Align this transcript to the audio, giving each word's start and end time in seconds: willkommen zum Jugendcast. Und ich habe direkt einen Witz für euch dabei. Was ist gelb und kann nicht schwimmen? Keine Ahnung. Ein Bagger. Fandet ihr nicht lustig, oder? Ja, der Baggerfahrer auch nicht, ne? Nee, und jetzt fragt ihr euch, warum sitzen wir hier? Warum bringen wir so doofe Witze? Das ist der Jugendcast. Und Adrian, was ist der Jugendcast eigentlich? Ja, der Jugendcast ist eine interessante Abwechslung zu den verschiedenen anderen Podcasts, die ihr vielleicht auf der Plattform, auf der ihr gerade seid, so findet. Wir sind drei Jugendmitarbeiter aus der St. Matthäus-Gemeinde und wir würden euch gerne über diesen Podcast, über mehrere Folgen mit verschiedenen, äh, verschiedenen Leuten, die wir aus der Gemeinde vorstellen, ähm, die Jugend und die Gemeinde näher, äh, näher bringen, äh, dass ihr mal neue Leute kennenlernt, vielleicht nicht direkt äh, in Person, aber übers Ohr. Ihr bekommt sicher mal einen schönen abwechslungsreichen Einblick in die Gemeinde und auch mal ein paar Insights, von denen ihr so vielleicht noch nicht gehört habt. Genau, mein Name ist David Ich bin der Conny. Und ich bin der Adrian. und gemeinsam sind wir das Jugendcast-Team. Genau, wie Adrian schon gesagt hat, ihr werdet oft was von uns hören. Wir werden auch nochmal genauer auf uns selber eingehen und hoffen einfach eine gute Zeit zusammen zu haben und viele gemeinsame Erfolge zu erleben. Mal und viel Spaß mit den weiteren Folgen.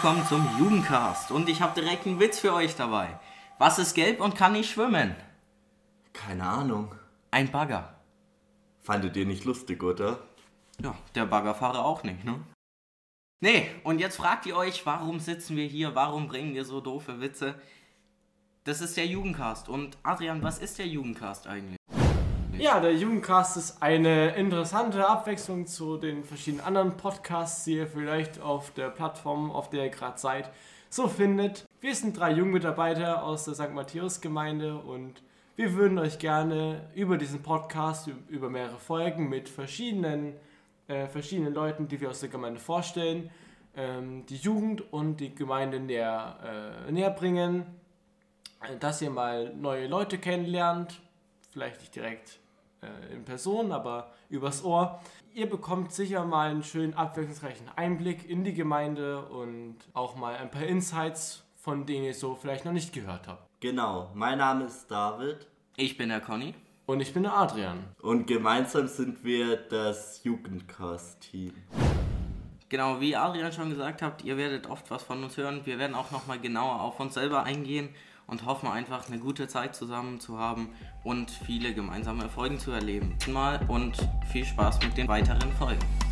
willkommen 0.00 0.24
zum 0.28 0.48
Jugendcast. 0.60 1.32
Und 1.32 1.48
ich 1.48 1.60
habe 1.60 1.80
direkt 1.80 2.06
einen 2.06 2.20
Witz 2.20 2.38
für 2.38 2.54
euch 2.54 2.76
dabei. 2.76 3.18
Was 3.58 3.80
ist 3.80 3.94
gelb 3.94 4.20
und 4.20 4.36
kann 4.36 4.52
nicht 4.52 4.70
schwimmen? 4.70 5.16
Keine 6.12 6.44
Ahnung. 6.44 6.94
Ein 7.32 7.50
Bagger. 7.50 7.98
Fandet 8.80 9.16
ihr 9.16 9.26
nicht 9.26 9.44
lustig, 9.44 9.82
oder? 9.82 10.20
Ja, 10.80 10.94
der 11.16 11.26
Baggerfahrer 11.26 11.84
auch 11.84 12.04
nicht, 12.04 12.22
ne? 12.22 12.38
Nee, 13.40 13.68
und 13.82 13.98
jetzt 13.98 14.18
fragt 14.18 14.46
ihr 14.46 14.56
euch, 14.56 14.86
warum 14.86 15.18
sitzen 15.18 15.56
wir 15.56 15.66
hier? 15.66 15.96
Warum 15.96 16.28
bringen 16.28 16.54
wir 16.54 16.64
so 16.64 16.80
doofe 16.80 17.20
Witze? 17.20 17.60
Das 18.62 18.80
ist 18.80 18.96
der 18.96 19.06
Jugendcast. 19.06 19.68
Und 19.68 19.98
Adrian, 20.04 20.44
was 20.44 20.60
ist 20.60 20.78
der 20.78 20.86
Jugendcast 20.86 21.48
eigentlich? 21.48 21.77
Ja, 22.58 22.80
der 22.80 22.92
Jugendcast 22.92 23.56
ist 23.56 23.80
eine 23.80 24.34
interessante 24.34 25.08
Abwechslung 25.08 25.68
zu 25.68 25.96
den 25.96 26.24
verschiedenen 26.24 26.64
anderen 26.64 26.96
Podcasts, 26.96 27.62
die 27.62 27.74
ihr 27.74 27.86
vielleicht 27.86 28.40
auf 28.40 28.72
der 28.72 28.90
Plattform, 28.90 29.52
auf 29.52 29.70
der 29.70 29.84
ihr 29.84 29.90
gerade 29.90 30.18
seid, 30.18 30.50
so 30.90 31.06
findet. 31.06 31.68
Wir 31.80 31.94
sind 31.94 32.18
drei 32.18 32.32
Jugendmitarbeiter 32.32 33.22
aus 33.22 33.44
der 33.44 33.54
St. 33.54 33.72
Matthäus-Gemeinde 33.72 34.76
und 34.76 35.22
wir 35.54 35.74
würden 35.74 36.00
euch 36.00 36.18
gerne 36.18 36.90
über 36.96 37.16
diesen 37.16 37.44
Podcast, 37.44 38.10
über 38.26 38.50
mehrere 38.50 38.80
Folgen 38.80 39.28
mit 39.28 39.48
verschiedenen, 39.48 40.34
äh, 40.88 41.06
verschiedenen 41.06 41.54
Leuten, 41.54 41.86
die 41.86 42.00
wir 42.00 42.10
aus 42.10 42.18
der 42.18 42.28
Gemeinde 42.28 42.58
vorstellen, 42.58 43.30
ähm, 43.76 44.26
die 44.26 44.36
Jugend 44.36 44.92
und 44.92 45.18
die 45.18 45.32
Gemeinde 45.32 45.78
näher, 45.78 46.82
äh, 46.88 46.90
näher 46.90 47.10
bringen, 47.10 47.66
äh, 48.62 48.76
dass 48.80 49.00
ihr 49.00 49.10
mal 49.10 49.54
neue 49.54 49.86
Leute 49.86 50.18
kennenlernt, 50.18 51.00
vielleicht 51.52 51.78
nicht 51.78 51.94
direkt 51.94 52.40
äh, 52.82 53.14
in 53.14 53.24
Person, 53.24 53.72
aber 53.72 54.12
übers 54.28 54.64
Ohr. 54.64 55.00
Ihr 55.34 55.48
bekommt 55.48 55.92
sicher 55.92 56.24
mal 56.24 56.50
einen 56.50 56.62
schönen 56.62 56.94
abwechslungsreichen 56.94 57.68
Einblick 57.76 58.28
in 58.28 58.44
die 58.44 58.54
Gemeinde 58.54 59.22
und 59.26 59.76
auch 59.94 60.16
mal 60.16 60.36
ein 60.36 60.50
paar 60.50 60.62
Insights, 60.64 61.44
von 61.56 61.86
denen 61.86 62.04
ihr 62.06 62.14
so 62.14 62.34
vielleicht 62.34 62.64
noch 62.64 62.72
nicht 62.72 62.92
gehört 62.92 63.28
habt. 63.28 63.48
Genau, 63.60 64.10
mein 64.14 64.38
Name 64.38 64.64
ist 64.64 64.88
David 64.90 65.46
Ich 65.76 65.96
bin 65.96 66.08
der 66.08 66.20
Conny. 66.20 66.54
Und 66.86 67.00
ich 67.00 67.12
bin 67.12 67.24
der 67.24 67.36
Adrian. 67.36 67.84
und 68.00 68.26
gemeinsam 68.26 68.86
sind 68.88 69.22
wir 69.22 69.56
das 69.56 70.24
Jugendcast-Team. 70.24 71.52
Genau, 72.70 73.00
wie 73.00 73.16
Adrian 73.16 73.50
schon 73.50 73.70
gesagt 73.70 74.02
hat, 74.02 74.24
ihr 74.24 74.36
werdet 74.36 74.68
oft 74.68 74.90
was 74.90 75.02
von 75.02 75.24
uns 75.24 75.38
hören. 75.38 75.62
Wir 75.64 75.78
werden 75.78 75.94
auch 75.94 76.10
nochmal 76.10 76.38
genauer 76.38 76.82
auf 76.82 77.00
uns 77.00 77.14
selber 77.14 77.44
eingehen 77.44 77.88
und 78.26 78.44
hoffen 78.44 78.68
einfach 78.68 79.08
eine 79.08 79.18
gute 79.18 79.48
Zeit 79.48 79.74
zusammen 79.74 80.20
zu 80.20 80.38
haben 80.38 80.68
und 81.02 81.30
viele 81.30 81.72
gemeinsame 81.72 82.24
Erfolge 82.24 82.58
zu 82.58 82.70
erleben. 82.72 83.16
Mal 83.28 83.60
und 83.68 83.96
viel 84.30 84.44
Spaß 84.44 84.80
mit 84.82 84.98
den 84.98 85.08
weiteren 85.08 85.50
Folgen. 85.52 86.07